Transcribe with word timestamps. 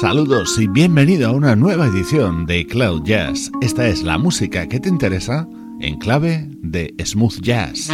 Saludos 0.00 0.56
y 0.60 0.68
bienvenido 0.68 1.28
a 1.28 1.32
una 1.32 1.56
nueva 1.56 1.86
edición 1.86 2.46
de 2.46 2.64
Cloud 2.64 3.02
Jazz. 3.02 3.50
Esta 3.60 3.88
es 3.88 4.04
la 4.04 4.16
música 4.16 4.68
que 4.68 4.78
te 4.78 4.88
interesa 4.88 5.48
en 5.80 5.98
clave 5.98 6.46
de 6.62 6.94
smooth 7.04 7.40
jazz. 7.40 7.90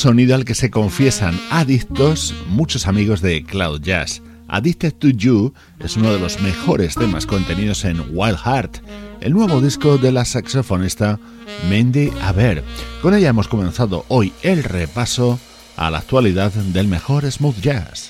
Sonido 0.00 0.34
al 0.34 0.46
que 0.46 0.54
se 0.54 0.70
confiesan 0.70 1.38
adictos 1.50 2.34
muchos 2.48 2.86
amigos 2.86 3.20
de 3.20 3.44
Cloud 3.44 3.82
Jazz. 3.82 4.22
Addicted 4.48 4.94
to 4.94 5.08
You 5.08 5.52
es 5.78 5.94
uno 5.98 6.10
de 6.10 6.18
los 6.18 6.40
mejores 6.40 6.94
temas 6.94 7.26
contenidos 7.26 7.84
en 7.84 8.02
Wild 8.10 8.38
Heart, 8.38 8.78
el 9.20 9.34
nuevo 9.34 9.60
disco 9.60 9.98
de 9.98 10.10
la 10.10 10.24
saxofonista 10.24 11.20
Mandy 11.68 12.10
Aber. 12.22 12.64
Con 13.02 13.12
ella 13.12 13.28
hemos 13.28 13.46
comenzado 13.46 14.06
hoy 14.08 14.32
el 14.40 14.64
repaso 14.64 15.38
a 15.76 15.90
la 15.90 15.98
actualidad 15.98 16.50
del 16.50 16.88
mejor 16.88 17.30
smooth 17.30 17.60
jazz. 17.60 18.08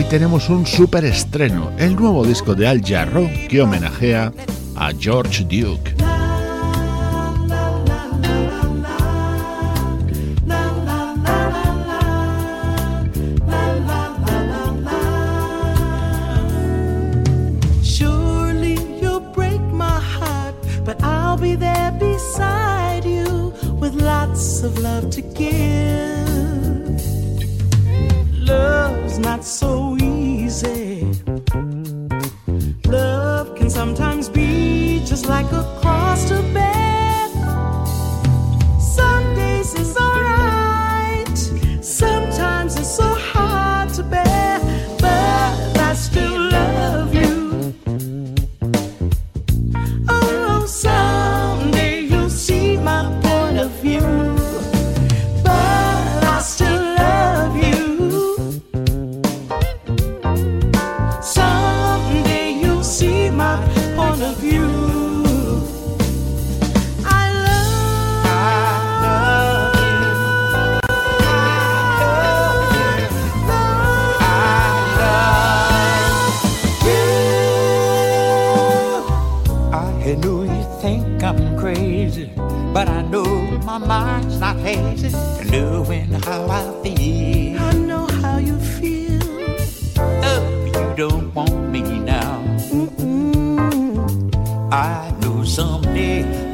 Hoy 0.00 0.06
tenemos 0.06 0.48
un 0.48 0.64
super 0.64 1.04
estreno, 1.04 1.72
el 1.76 1.94
nuevo 1.94 2.24
disco 2.24 2.54
de 2.54 2.66
Al 2.66 2.80
Jarro 2.82 3.28
que 3.50 3.60
homenajea 3.60 4.32
a 4.74 4.92
George 4.98 5.44
Duke. 5.44 5.89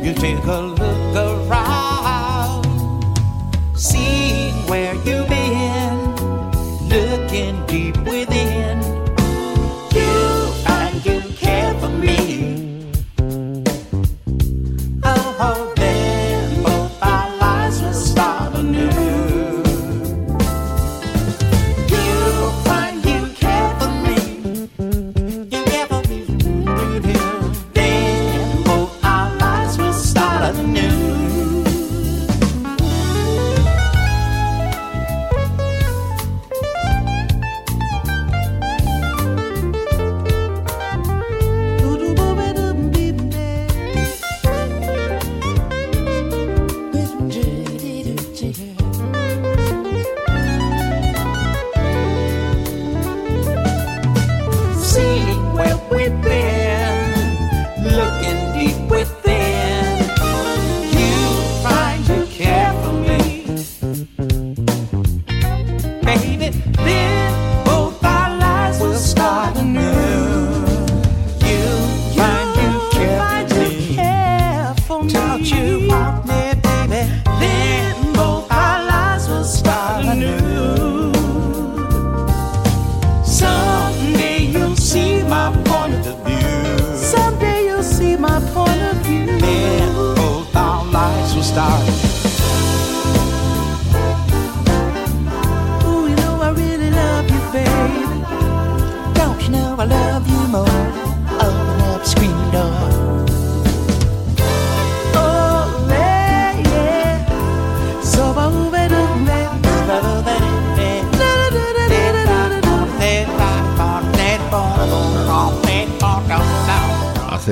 You 0.03 0.15
take 0.15 0.45
a 0.45 0.61
look 0.61 1.17
around, 1.17 2.65
see 3.75 4.16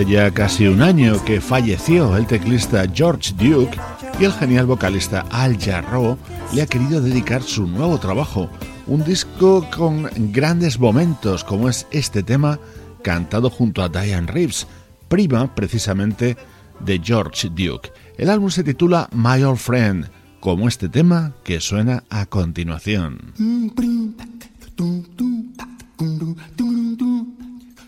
ya 0.02 0.30
casi 0.32 0.66
un 0.66 0.82
año 0.82 1.22
que 1.24 1.40
falleció 1.40 2.16
el 2.16 2.26
teclista 2.26 2.84
George 2.92 3.32
Duke 3.34 3.78
y 4.18 4.24
el 4.24 4.32
genial 4.32 4.66
vocalista 4.66 5.24
Al 5.30 5.56
Jarreau 5.56 6.18
le 6.52 6.62
ha 6.62 6.66
querido 6.66 7.00
dedicar 7.00 7.42
su 7.42 7.66
nuevo 7.66 7.98
trabajo, 7.98 8.50
un 8.86 9.04
disco 9.04 9.68
con 9.74 10.10
grandes 10.32 10.80
momentos 10.80 11.44
como 11.44 11.68
es 11.68 11.86
este 11.92 12.22
tema 12.22 12.58
cantado 13.02 13.50
junto 13.50 13.82
a 13.82 13.88
Diane 13.88 14.26
Reeves, 14.26 14.66
prima 15.08 15.54
precisamente 15.54 16.36
de 16.80 17.00
George 17.02 17.48
Duke. 17.50 17.92
El 18.18 18.30
álbum 18.30 18.50
se 18.50 18.64
titula 18.64 19.08
My 19.12 19.42
Old 19.44 19.58
Friend, 19.58 20.08
como 20.40 20.66
este 20.66 20.88
tema 20.88 21.32
que 21.44 21.60
suena 21.60 22.02
a 22.10 22.26
continuación. 22.26 23.32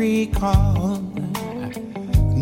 recall 0.00 0.96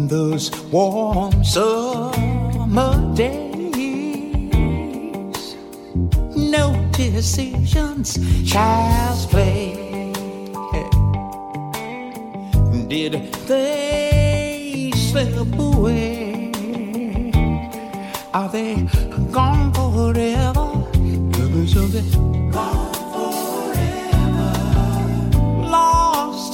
those 0.07 0.47
warm 0.71 1.43
summer 1.43 2.93
days. 3.17 3.57
No 6.37 6.67
decisions, 6.93 8.17
child's 8.49 9.27
play. 9.27 9.75
Did 12.87 13.15
they 13.49 14.93
slip 14.95 15.59
away? 15.59 16.53
Are 18.33 18.49
they 18.49 18.87
gone 19.33 19.73
forever? 19.75 20.69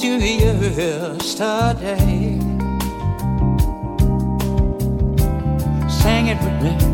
Lost 0.07 0.21
to 0.21 0.27
yesterday. 0.27 2.39
Sing 5.89 6.27
it 6.27 6.37
with 6.43 6.61
me 6.61 6.84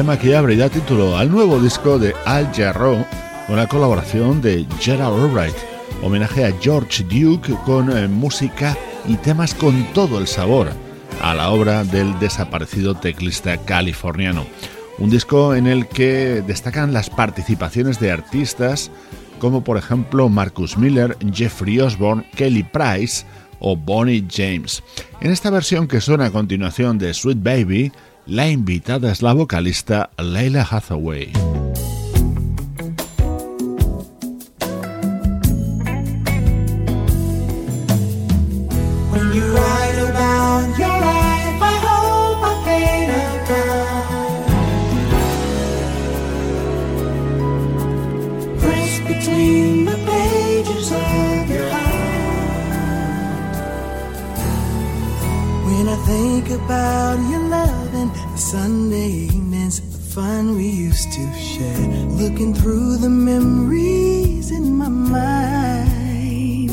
tema 0.00 0.18
que 0.18 0.34
abre 0.34 0.54
y 0.54 0.56
da 0.56 0.70
título 0.70 1.18
al 1.18 1.30
nuevo 1.30 1.60
disco 1.60 1.98
de 1.98 2.14
Al 2.24 2.50
Jarreau 2.54 3.04
con 3.46 3.56
la 3.56 3.66
colaboración 3.66 4.40
de 4.40 4.66
Gerald 4.78 5.22
Albright, 5.22 5.54
homenaje 6.02 6.46
a 6.46 6.54
George 6.58 7.04
Duke 7.04 7.54
con 7.66 7.94
eh, 7.94 8.08
música 8.08 8.78
y 9.06 9.16
temas 9.16 9.52
con 9.52 9.84
todo 9.92 10.18
el 10.18 10.26
sabor 10.26 10.70
a 11.20 11.34
la 11.34 11.50
obra 11.50 11.84
del 11.84 12.18
desaparecido 12.18 12.94
teclista 12.94 13.58
californiano. 13.58 14.46
Un 14.96 15.10
disco 15.10 15.54
en 15.54 15.66
el 15.66 15.86
que 15.86 16.42
destacan 16.46 16.94
las 16.94 17.10
participaciones 17.10 18.00
de 18.00 18.10
artistas 18.10 18.90
como 19.38 19.62
por 19.62 19.76
ejemplo 19.76 20.30
Marcus 20.30 20.78
Miller, 20.78 21.14
Jeffrey 21.30 21.78
Osborne, 21.78 22.24
Kelly 22.36 22.62
Price 22.62 23.26
o 23.58 23.76
Bonnie 23.76 24.26
James. 24.30 24.82
En 25.20 25.30
esta 25.30 25.50
versión 25.50 25.86
que 25.86 26.00
suena 26.00 26.24
a 26.24 26.30
continuación 26.30 26.96
de 26.96 27.12
Sweet 27.12 27.42
Baby, 27.42 27.92
la 28.26 28.48
invitada 28.48 29.10
es 29.10 29.22
la 29.22 29.32
vocalista 29.32 30.10
Leila 30.18 30.62
Hathaway. 30.64 31.32
Think 56.06 56.50
about 56.50 57.20
your 57.30 57.38
love 57.38 57.79
and 58.00 58.10
the 58.14 58.38
Sunday 58.38 59.08
evenings, 59.28 59.80
the 59.80 59.98
fun 60.14 60.56
we 60.56 60.68
used 60.68 61.12
to 61.12 61.32
share, 61.34 61.86
looking 62.22 62.54
through 62.54 62.96
the 62.96 63.10
memories 63.10 64.50
in 64.50 64.74
my 64.76 64.88
mind. 64.88 66.70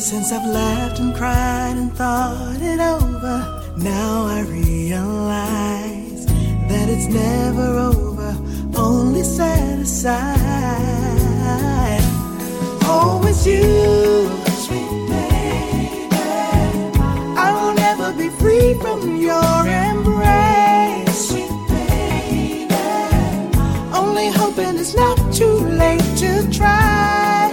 Since 0.00 0.32
I've 0.32 0.48
laughed 0.48 0.98
and 0.98 1.14
cried 1.14 1.76
and 1.76 1.92
thought 1.96 2.60
it 2.60 2.80
over, 2.80 3.36
now 3.76 4.26
I 4.26 4.40
realize 4.42 6.26
that 6.70 6.88
it's 6.88 7.06
never 7.06 7.78
over, 7.90 8.36
only 8.76 9.22
set 9.22 9.78
aside. 9.78 10.98
you, 13.46 14.28
sweet 14.64 15.08
baby. 15.08 16.18
I 17.46 17.48
will 17.54 17.74
never 17.74 18.12
be 18.12 18.28
free 18.30 18.74
from 18.74 19.16
your 19.16 19.68
It's 24.80 24.94
not 24.94 25.18
too 25.34 25.58
late 25.82 26.08
to 26.18 26.48
try 26.52 27.50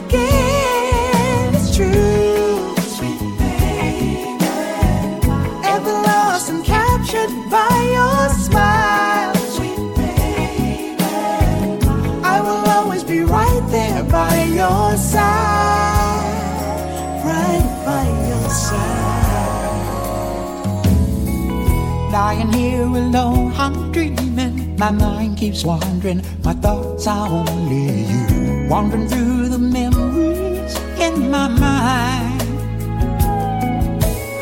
again. 0.00 1.54
It's 1.54 1.76
true, 1.76 2.74
sweet 2.96 3.20
baby. 3.38 4.24
Ever 5.74 5.92
lost 6.08 6.48
and 6.48 6.64
captured 6.64 7.30
by 7.50 7.76
your 7.96 8.28
smile, 8.46 9.34
sweet 9.54 9.76
baby. 9.94 10.96
I 12.24 12.40
will 12.40 12.64
always 12.76 13.04
be 13.04 13.20
right 13.20 13.64
there 13.70 14.02
by 14.04 14.44
your 14.44 14.96
side, 14.96 15.20
right 17.24 17.68
by 17.84 18.04
your 18.30 18.48
side. 18.48 18.90
Lying 22.10 22.52
here 22.54 22.84
alone, 22.86 23.52
I'm 23.54 23.92
dreaming. 23.92 24.33
My 24.84 24.90
mind 24.90 25.38
keeps 25.38 25.64
wandering. 25.64 26.22
My 26.44 26.52
thoughts 26.52 27.06
are 27.06 27.26
only 27.26 28.02
you. 28.02 28.68
Wandering 28.68 29.08
through 29.08 29.48
the 29.48 29.58
memories 29.58 30.76
in 31.00 31.30
my 31.30 31.48
mind. 31.48 32.42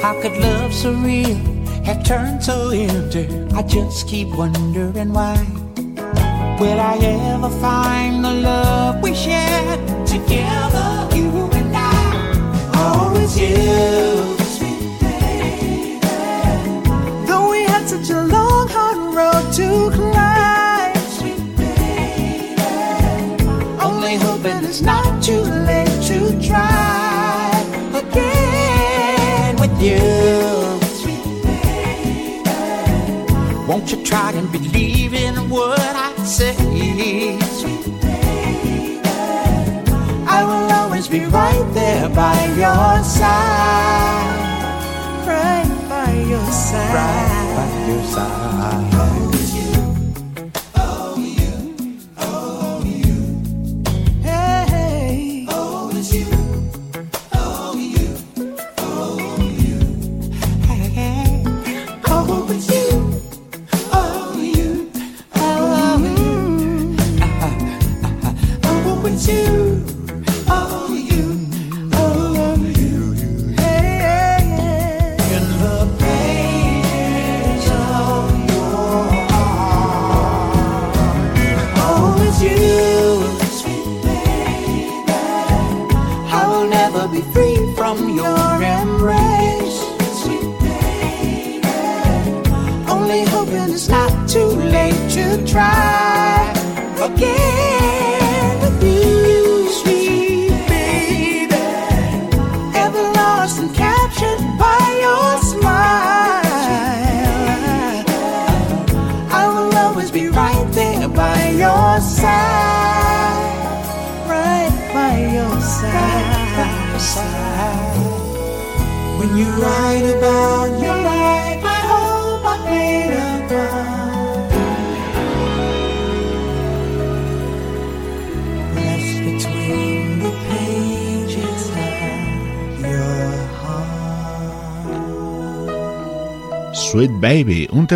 How 0.02 0.20
could 0.20 0.36
love 0.38 0.74
so 0.74 0.94
real 0.94 1.36
have 1.84 2.02
turned 2.02 2.42
so 2.42 2.70
empty? 2.70 3.28
I 3.54 3.62
just 3.62 4.08
keep 4.08 4.36
wondering 4.36 5.12
why. 5.12 5.38
Will 6.58 6.80
I 6.80 6.98
ever 7.30 7.50
find 7.60 8.24
the 8.24 8.32
love 8.32 9.00
we 9.00 9.14
shared 9.14 9.78
together, 10.08 11.08
you 11.14 11.30
and 11.52 11.72
I? 11.72 12.72
Always 12.74 13.38
you. 13.38 14.34
Though 17.28 17.48
we 17.48 17.62
had 17.62 17.86
such 17.86 18.10
a 18.10 18.22
long, 18.24 18.66
road 19.22 19.46
to 19.58 19.68
climb, 19.96 20.96
sweet 21.16 21.42
baby. 21.56 22.56
Only 23.88 24.14
hoping 24.26 24.58
it's 24.68 24.82
not 24.92 25.22
too 25.22 25.42
late 25.68 25.96
to 26.10 26.18
try 26.48 27.50
again 28.02 29.52
with 29.62 29.74
you, 29.86 30.00
sweet 31.00 31.24
baby. 31.44 32.42
Won't 33.68 33.86
you 33.92 33.98
try 34.10 34.30
and 34.40 34.48
believe 34.50 35.12
in 35.14 35.34
what 35.54 35.94
I 36.08 36.10
say? 36.36 36.54
Sweet 37.60 37.84
baby. 38.00 39.00
I 40.36 40.38
will 40.48 40.68
always 40.80 41.06
be 41.08 41.20
right 41.40 41.66
there 41.78 42.08
by 42.22 42.38
your 42.62 42.92
side, 43.18 44.41
your 46.32 46.50
side. 46.50 46.94
Right 46.94 47.56
by 47.56 47.92
your 47.92 48.02
side. 48.04 49.41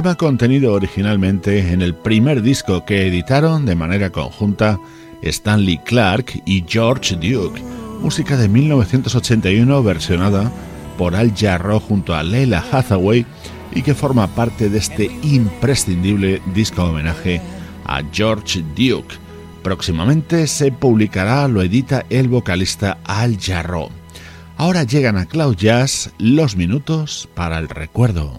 Tema 0.03 0.15
contenido 0.15 0.75
originalmente 0.75 1.73
en 1.73 1.81
el 1.81 1.95
primer 1.95 2.43
disco 2.43 2.85
que 2.85 3.07
editaron 3.07 3.65
de 3.65 3.75
manera 3.77 4.11
conjunta 4.11 4.79
Stanley 5.23 5.79
Clark 5.79 6.43
y 6.45 6.63
George 6.69 7.15
Duke, 7.15 7.63
música 8.03 8.37
de 8.37 8.47
1981 8.47 9.83
versionada 9.83 10.53
por 10.99 11.17
Al 11.17 11.35
Jarro 11.35 11.81
junto 11.81 12.15
a 12.15 12.23
Leila 12.23 12.63
Hathaway 12.71 13.25
y 13.75 13.81
que 13.81 13.95
forma 13.95 14.27
parte 14.27 14.69
de 14.69 14.77
este 14.77 15.11
imprescindible 15.23 16.43
disco 16.53 16.85
homenaje 16.85 17.41
a 17.87 18.03
George 18.13 18.63
Duke. 18.77 19.15
Próximamente 19.63 20.47
se 20.47 20.73
publicará, 20.73 21.49
lo 21.49 21.63
edita 21.63 22.05
el 22.11 22.29
vocalista 22.29 22.99
Al 23.05 23.39
Jarro. 23.41 23.89
Ahora 24.59 24.83
llegan 24.83 25.17
a 25.17 25.25
Cloud 25.25 25.57
Jazz 25.57 26.13
los 26.19 26.55
minutos 26.55 27.31
para 27.35 27.57
el 27.57 27.71
recuerdo. 27.71 28.39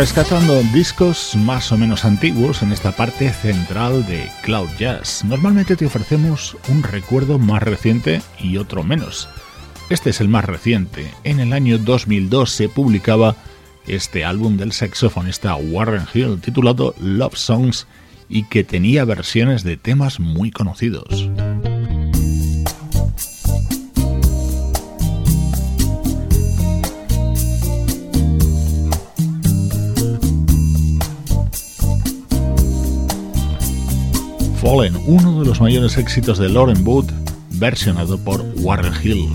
Rescatando 0.00 0.62
discos 0.72 1.36
más 1.36 1.72
o 1.72 1.76
menos 1.76 2.06
antiguos 2.06 2.62
en 2.62 2.72
esta 2.72 2.90
parte 2.90 3.30
central 3.34 4.06
de 4.06 4.30
Cloud 4.42 4.70
Jazz. 4.78 5.22
Normalmente 5.26 5.76
te 5.76 5.84
ofrecemos 5.84 6.56
un 6.70 6.82
recuerdo 6.82 7.38
más 7.38 7.62
reciente 7.62 8.22
y 8.38 8.56
otro 8.56 8.82
menos. 8.82 9.28
Este 9.90 10.08
es 10.08 10.22
el 10.22 10.28
más 10.28 10.46
reciente. 10.46 11.12
En 11.22 11.38
el 11.38 11.52
año 11.52 11.76
2002 11.76 12.50
se 12.50 12.70
publicaba 12.70 13.36
este 13.86 14.24
álbum 14.24 14.56
del 14.56 14.72
saxofonista 14.72 15.54
Warren 15.56 16.06
Hill 16.14 16.40
titulado 16.40 16.94
Love 16.98 17.36
Songs 17.36 17.86
y 18.26 18.44
que 18.44 18.64
tenía 18.64 19.04
versiones 19.04 19.64
de 19.64 19.76
temas 19.76 20.18
muy 20.18 20.50
conocidos. 20.50 21.29
Fallen, 34.60 34.94
uno 35.06 35.40
de 35.40 35.46
los 35.46 35.58
mayores 35.58 35.96
éxitos 35.96 36.36
de 36.36 36.50
Lauren 36.50 36.86
Wood, 36.86 37.06
versionado 37.52 38.22
por 38.22 38.44
Warren 38.56 38.92
Hill. 39.02 39.32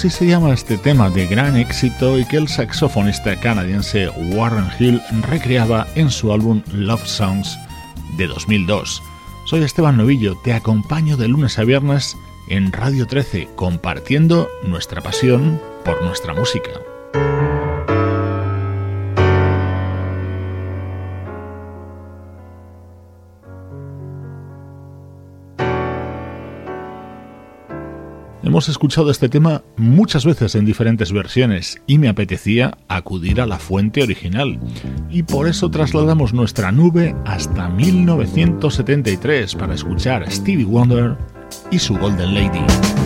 Así 0.00 0.08
se 0.08 0.26
llama 0.26 0.54
este 0.54 0.78
tema 0.78 1.10
de 1.10 1.26
gran 1.26 1.58
éxito 1.58 2.18
y 2.18 2.24
que 2.24 2.38
el 2.38 2.48
saxofonista 2.48 3.38
canadiense 3.38 4.08
Warren 4.32 4.64
Hill 4.78 4.98
recreaba 5.28 5.86
en 5.94 6.10
su 6.10 6.32
álbum 6.32 6.62
Love 6.72 7.04
Songs 7.04 7.58
de 8.16 8.26
2002. 8.26 9.02
Soy 9.44 9.62
Esteban 9.62 9.98
Novillo, 9.98 10.38
te 10.42 10.54
acompaño 10.54 11.18
de 11.18 11.28
lunes 11.28 11.58
a 11.58 11.64
viernes 11.64 12.16
en 12.48 12.72
Radio 12.72 13.06
13 13.06 13.50
compartiendo 13.56 14.48
nuestra 14.64 15.02
pasión 15.02 15.60
por 15.84 16.02
nuestra 16.02 16.32
música. 16.32 16.70
Hemos 28.50 28.68
escuchado 28.68 29.12
este 29.12 29.28
tema 29.28 29.62
muchas 29.76 30.24
veces 30.24 30.56
en 30.56 30.64
diferentes 30.64 31.12
versiones 31.12 31.80
y 31.86 31.98
me 31.98 32.08
apetecía 32.08 32.76
acudir 32.88 33.40
a 33.40 33.46
la 33.46 33.60
fuente 33.60 34.02
original. 34.02 34.58
Y 35.08 35.22
por 35.22 35.46
eso 35.46 35.70
trasladamos 35.70 36.34
nuestra 36.34 36.72
nube 36.72 37.14
hasta 37.24 37.68
1973 37.68 39.54
para 39.54 39.74
escuchar 39.74 40.28
Stevie 40.28 40.64
Wonder 40.64 41.16
y 41.70 41.78
su 41.78 41.96
Golden 41.96 42.34
Lady. 42.34 42.99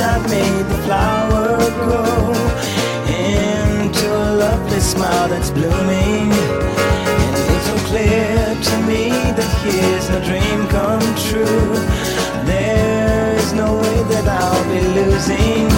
I've 0.00 0.30
made 0.30 0.64
the 0.66 0.78
flower 0.84 1.58
grow 1.82 2.32
into 3.08 4.06
a 4.06 4.30
lovely 4.36 4.78
smile 4.78 5.28
that's 5.28 5.50
blooming. 5.50 6.30
And 6.30 7.34
it's 7.52 7.66
so 7.66 7.76
clear 7.88 8.54
to 8.68 8.76
me 8.86 9.10
that 9.10 9.50
here's 9.64 10.08
a 10.10 10.20
dream 10.24 10.68
come 10.68 11.02
true. 11.26 11.74
There 12.46 13.34
is 13.38 13.52
no 13.52 13.74
way 13.74 14.02
that 14.14 14.28
I'll 14.28 14.64
be 14.72 14.80
losing. 15.00 15.77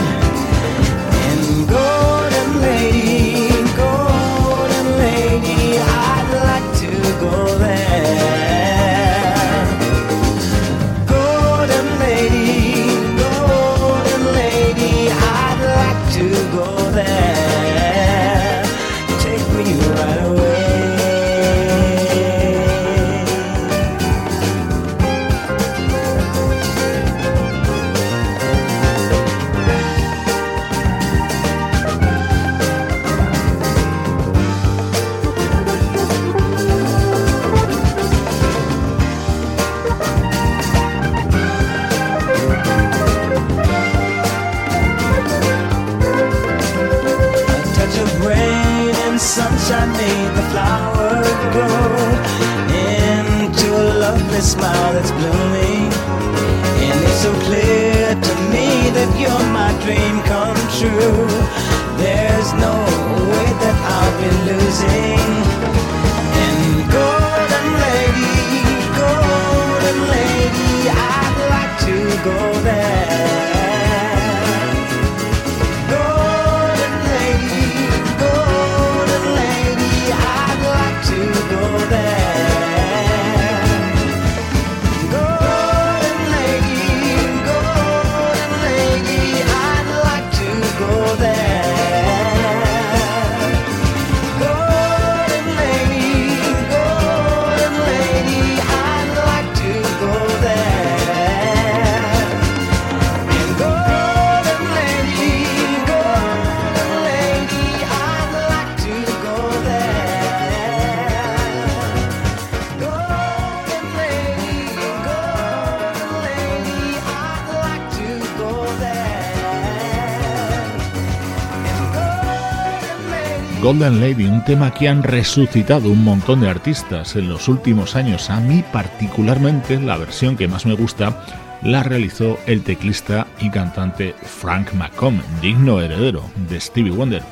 Golden 123.71 124.01
Lady, 124.01 124.25
un 124.25 124.43
tema 124.45 124.75
que 124.75 124.89
han 124.89 125.05
resucitado 125.05 125.93
un 125.93 126.03
montón 126.03 126.41
de 126.41 126.49
artistas 126.49 127.15
en 127.15 127.29
los 127.29 127.47
últimos 127.47 127.95
años. 127.95 128.29
A 128.29 128.41
mí 128.41 128.65
particularmente 128.73 129.81
la 129.81 129.97
versión 129.97 130.37
que 130.37 130.49
más 130.49 130.67
me 130.67 130.75
gusta 130.75 131.25
la 131.63 131.85
realizó 131.85 132.37
el 132.47 132.65
teclista 132.65 133.29
y 133.41 133.49
cantante 133.49 134.17
Frank 134.25 134.73
McComb, 134.73 135.23
digno 135.41 135.81
heredero 135.81 136.25
de 136.49 136.59
Stevie 136.59 136.91
Wonder. 136.91 137.23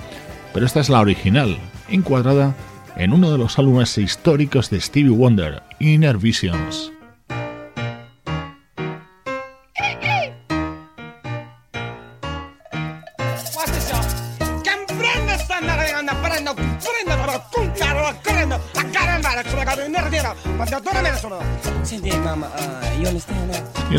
Pero 0.54 0.64
esta 0.64 0.78
es 0.78 0.88
la 0.88 1.00
original, 1.00 1.58
encuadrada 1.88 2.54
en 2.94 3.12
uno 3.12 3.32
de 3.32 3.38
los 3.38 3.58
álbumes 3.58 3.98
históricos 3.98 4.70
de 4.70 4.80
Stevie 4.80 5.10
Wonder, 5.10 5.64
Inner 5.80 6.18
Visions. 6.18 6.92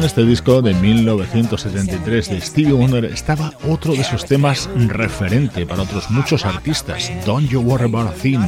este 0.09 0.25
disco 0.25 0.63
de 0.63 0.73
1973 0.73 2.29
de 2.31 2.41
Stevie 2.41 2.73
Wonder 2.73 3.05
estaba 3.05 3.53
otro 3.69 3.93
de 3.93 4.03
sus 4.03 4.25
temas 4.25 4.67
referente 4.75 5.67
para 5.67 5.83
otros 5.83 6.09
muchos 6.09 6.45
artistas, 6.45 7.11
Don't 7.27 7.47
You 7.47 7.61
Worry 7.61 7.85
About 7.85 8.07
a 8.07 8.13
Thing. 8.13 8.39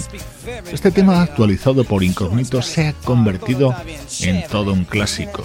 Este 0.72 0.90
tema 0.90 1.22
actualizado 1.22 1.84
por 1.84 2.04
Incógnito 2.04 2.64
se 2.64 2.88
ha 2.88 2.94
convertido 2.94 3.76
en 4.22 4.44
todo 4.48 4.74
un 4.74 4.86
clásico. 4.86 5.44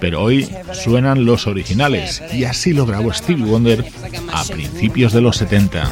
Pero 0.00 0.24
hoy 0.24 0.50
suenan 0.72 1.24
los 1.24 1.46
originales 1.46 2.20
y 2.34 2.42
así 2.42 2.72
lo 2.72 2.84
grabó 2.84 3.12
Stevie 3.12 3.44
Wonder 3.44 3.84
a 4.32 4.42
principios 4.42 5.12
de 5.12 5.20
los 5.20 5.36
70. 5.36 5.88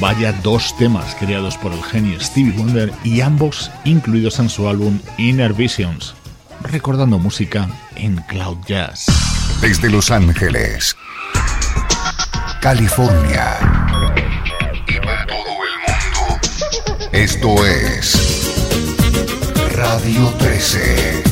Vaya 0.00 0.32
dos 0.42 0.74
temas 0.78 1.14
creados 1.16 1.58
por 1.58 1.72
el 1.72 1.82
genio 1.82 2.18
Stevie 2.18 2.52
Wonder 2.52 2.90
y 3.04 3.20
ambos 3.20 3.70
incluidos 3.84 4.38
en 4.38 4.48
su 4.48 4.66
álbum 4.66 4.98
Inner 5.18 5.52
Visions, 5.52 6.14
recordando 6.62 7.18
música 7.18 7.68
en 7.96 8.16
cloud 8.22 8.56
jazz. 8.66 9.06
Desde 9.60 9.90
Los 9.90 10.10
Ángeles, 10.10 10.96
California 12.62 13.58
y 14.88 14.94
para 15.04 15.26
todo 15.26 15.36
el 15.36 15.76
mundo, 15.86 17.08
esto 17.12 17.66
es 17.66 18.50
Radio 19.76 20.28
13. 20.38 21.29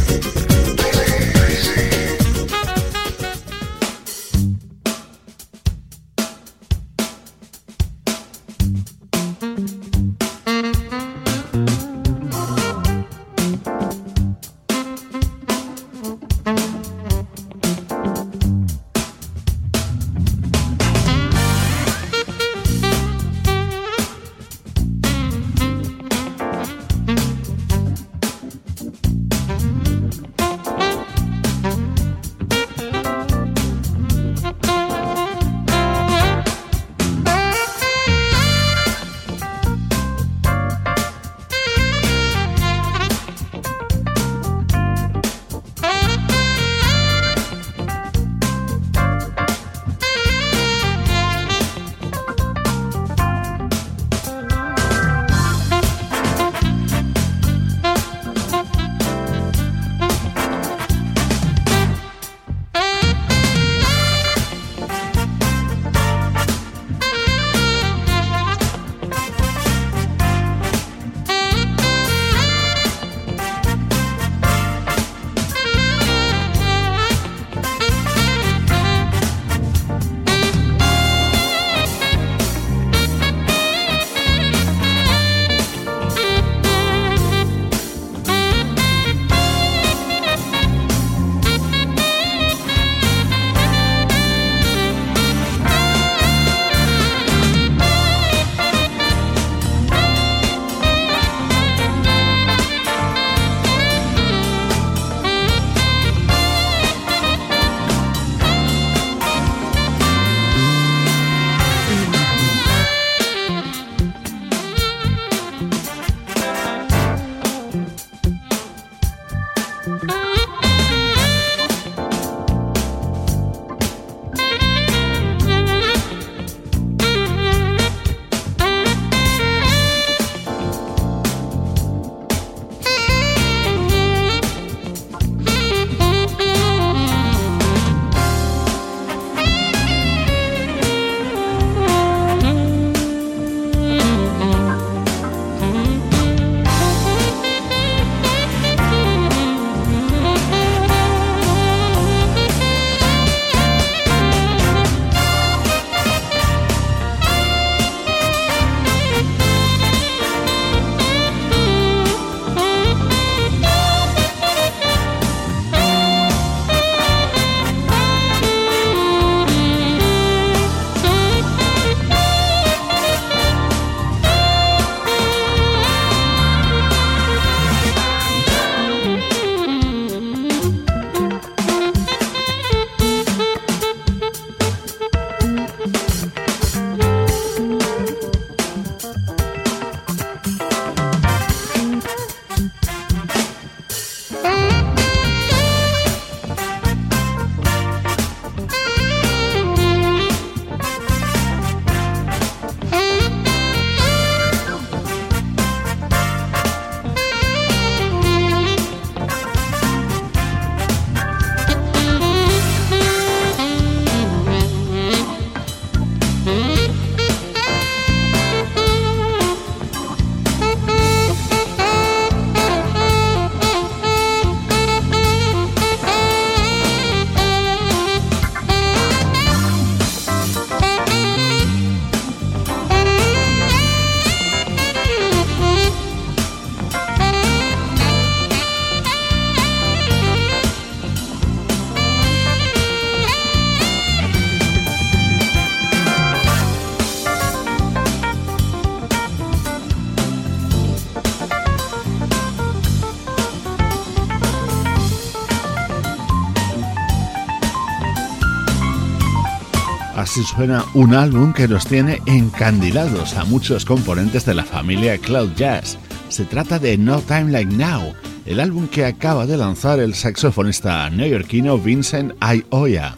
Así 260.38 260.46
suena 260.54 260.84
un 260.94 261.14
álbum 261.14 261.52
que 261.52 261.66
nos 261.66 261.84
tiene 261.84 262.22
encandilados 262.26 263.34
a 263.34 263.44
muchos 263.44 263.84
componentes 263.84 264.46
de 264.46 264.54
la 264.54 264.62
familia 264.62 265.18
Cloud 265.18 265.50
Jazz. 265.56 265.98
Se 266.28 266.44
trata 266.44 266.78
de 266.78 266.96
No 266.96 267.20
Time 267.22 267.50
Like 267.50 267.74
Now, 267.74 268.14
el 268.46 268.60
álbum 268.60 268.86
que 268.86 269.04
acaba 269.04 269.46
de 269.46 269.56
lanzar 269.56 269.98
el 269.98 270.14
saxofonista 270.14 271.10
neoyorquino 271.10 271.76
Vincent 271.76 272.34
Ioya. 272.40 273.16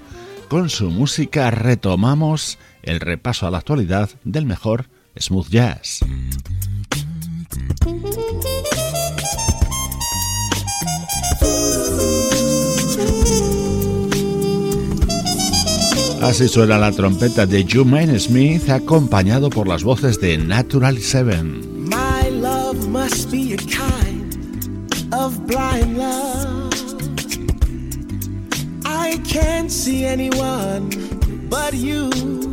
Con 0.49 0.71
su 0.71 0.91
música 0.91 1.51
retomamos 1.51 2.57
el 2.83 3.01
repaso 3.01 3.47
a 3.47 3.51
la 3.51 3.59
actualidad 3.59 4.09
del 4.25 4.47
mejor 4.47 4.87
smooth 5.19 5.51
jazz. 5.51 6.01
Así 16.21 16.49
suena 16.49 16.77
la 16.77 16.93
trompeta 16.93 17.47
de 17.47 17.65
Jermaine 17.67 18.21
Smith 18.21 18.69
acompañado 18.69 19.49
por 19.49 19.67
las 19.67 19.83
voces 19.83 20.21
de 20.21 20.37
Natural 20.37 20.99
Seven. 20.99 21.89
My 21.89 22.29
love 22.31 22.89
must 22.89 23.31
be 23.31 23.55
a 23.55 23.57
kind 23.57 24.35
of 25.15 25.39
blind 25.47 25.97
love. 25.97 26.75
I 28.85 29.19
can't 29.25 29.71
see 29.71 30.05
anyone 30.05 30.91
but 31.49 31.73
you. 31.73 32.50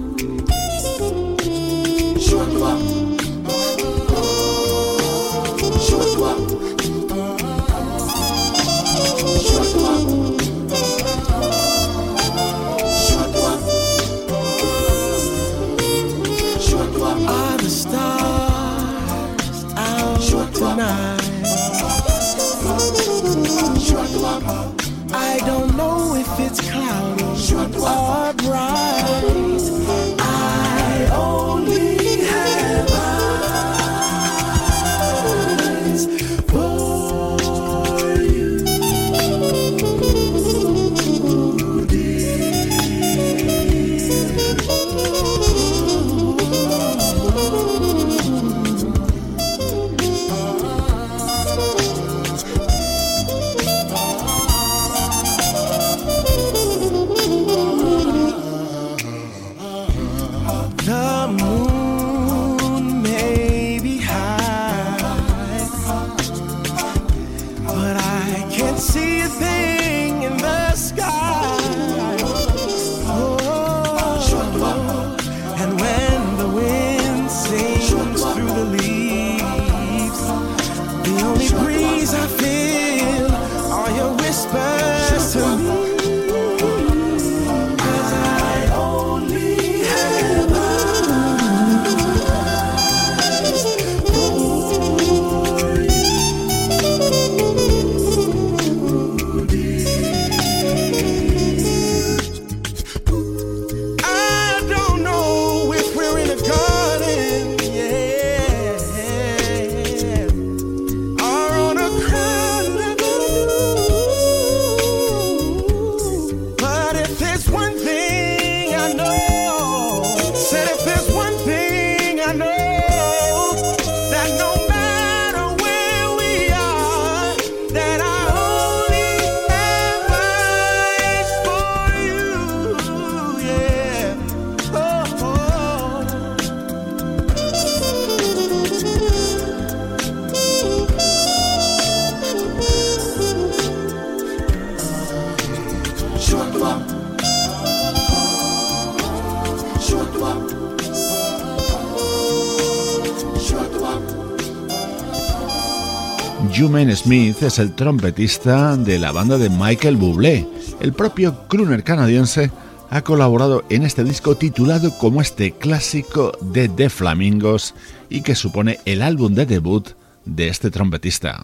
Jumaine 156.68 156.98
Smith 156.98 157.44
es 157.44 157.60
el 157.60 157.74
trompetista 157.74 158.76
de 158.76 159.00
la 159.00 159.14
banda 159.14 159.38
de 159.38 159.50
Michael 159.50 159.96
Bublé. 159.96 160.46
El 160.82 160.92
propio 160.92 161.48
crooner 161.48 161.82
canadiense 161.82 162.52
ha 162.90 163.04
colaborado 163.04 163.64
en 163.70 163.84
este 163.84 164.04
disco 164.04 164.36
titulado 164.36 164.98
como 164.98 165.22
este 165.22 165.54
clásico 165.54 166.34
de 166.42 166.68
The 166.68 166.90
Flamingos 166.90 167.74
y 168.10 168.20
que 168.20 168.36
supone 168.36 168.82
el 168.84 169.02
álbum 169.02 169.34
de 169.34 169.46
debut 169.46 169.92
de 170.26 170.50
este 170.50 170.70
trompetista. 170.70 171.42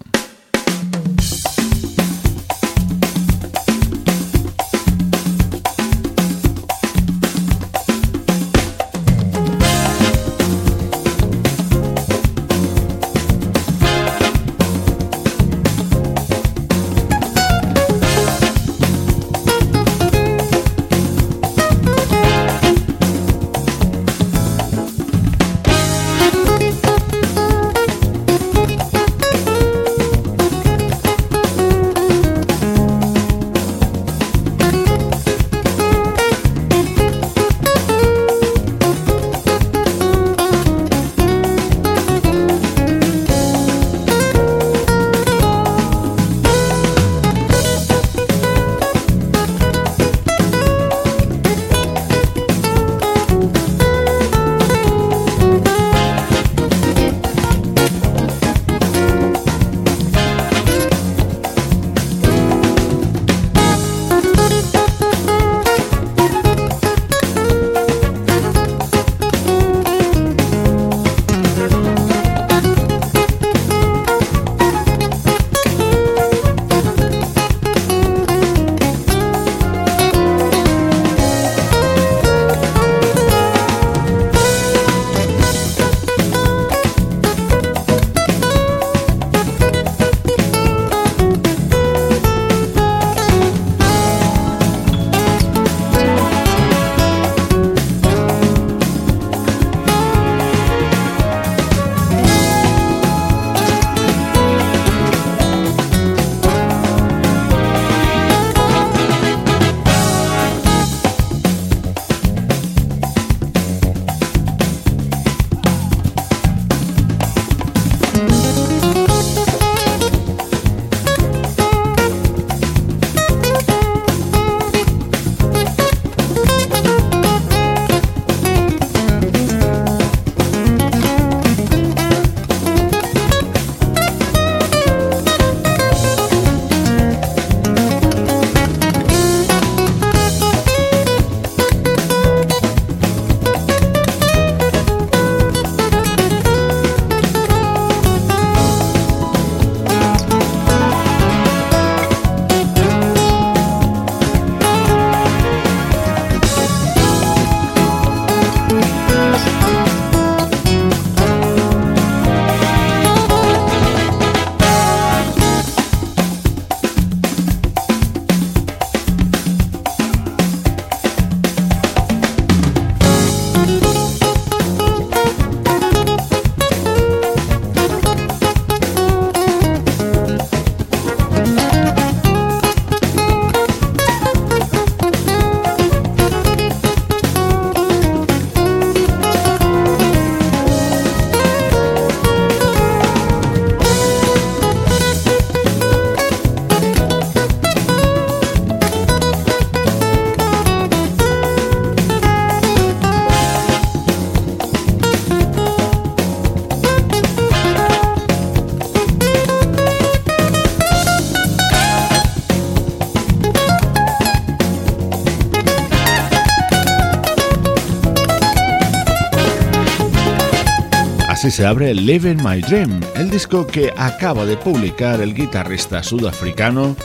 Se 221.53 221.67
abre 221.67 221.93
Living 221.93 222.37
My 222.37 222.61
Dream, 222.61 222.99
el 223.15 223.29
disco 223.29 223.67
que 223.67 223.93
acaba 223.95 224.43
de 224.43 224.57
publicar 224.57 225.21
el 225.21 225.35
guitarrista 225.35 226.01
sudafricano 226.01 226.95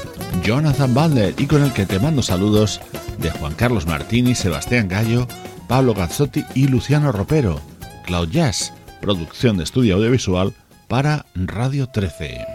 Jonathan 0.43 0.95
Butler 0.95 1.35
y 1.37 1.45
con 1.45 1.63
el 1.63 1.71
que 1.75 1.85
te 1.85 1.99
mando 1.99 2.23
saludos 2.23 2.81
de 3.19 3.29
Juan 3.29 3.53
Carlos 3.53 3.87
Martini, 3.87 4.35
Sebastián 4.35 4.89
Gallo, 4.89 5.29
Pablo 5.69 5.93
Gazzotti 5.93 6.47
y 6.55 6.67
Luciano 6.67 7.13
Ropero. 7.13 7.61
Cloud 8.07 8.31
Jazz, 8.31 8.73
producción 9.03 9.59
de 9.59 9.65
estudio 9.65 9.97
audiovisual 9.97 10.55
para 10.89 11.27
Radio 11.35 11.87
13. 11.87 12.47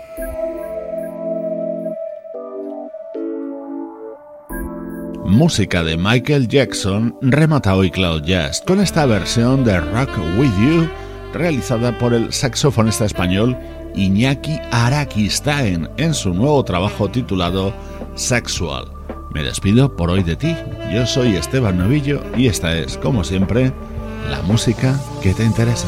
Música 5.25 5.83
de 5.83 5.95
Michael 5.97 6.47
Jackson 6.47 7.15
remata 7.21 7.75
hoy 7.75 7.91
Cloud 7.91 8.23
Jazz 8.23 8.63
con 8.65 8.81
esta 8.81 9.05
versión 9.05 9.63
de 9.63 9.79
Rock 9.79 10.09
With 10.39 10.53
You 10.59 11.02
realizada 11.33 11.97
por 11.97 12.13
el 12.13 12.31
saxofonista 12.31 13.05
español 13.05 13.57
Iñaki 13.95 14.59
Arakistain 14.71 15.89
en 15.97 16.13
su 16.13 16.33
nuevo 16.33 16.63
trabajo 16.63 17.09
titulado 17.09 17.73
Sexual. 18.15 18.85
Me 19.33 19.43
despido 19.43 19.95
por 19.95 20.09
hoy 20.09 20.23
de 20.23 20.35
ti. 20.35 20.55
Yo 20.93 21.05
soy 21.05 21.35
Esteban 21.35 21.77
Novillo 21.77 22.21
y 22.37 22.47
esta 22.47 22.77
es, 22.77 22.97
como 22.97 23.23
siempre, 23.23 23.73
la 24.29 24.41
música 24.43 24.99
que 25.21 25.33
te 25.33 25.43
interesa. 25.43 25.87